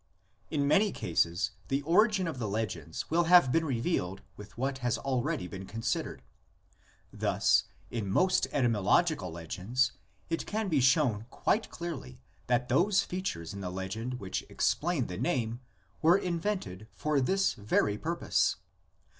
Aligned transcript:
In 0.49 0.67
many 0.67 0.91
cases 0.91 1.51
the 1.67 1.83
origin 1.83 2.27
of 2.27 2.39
the 2.39 2.47
legends 2.47 3.11
will 3.11 3.25
have 3.25 3.51
been 3.51 3.63
revealed 3.63 4.23
with 4.35 4.57
what 4.57 4.79
has 4.79 4.97
already 4.97 5.47
been 5.47 5.67
considered. 5.67 6.23
Thus, 7.13 7.65
in 7.91 8.09
most 8.09 8.47
etymological 8.51 9.29
legends 9.31 9.91
it 10.27 10.47
can 10.47 10.69
be 10.69 10.81
shown 10.81 11.27
quite 11.29 11.69
clearly 11.69 12.19
that 12.47 12.67
those 12.67 13.03
features 13.03 13.53
in 13.53 13.61
the 13.61 13.69
legend 13.69 14.15
which 14.15 14.41
explain 14.49 15.05
the 15.05 15.17
name 15.19 15.59
were 16.01 16.17
invented 16.17 16.87
for 16.95 17.21
this 17.21 17.53
very 17.53 17.99
pur 17.99 18.15
pose. 18.15 18.55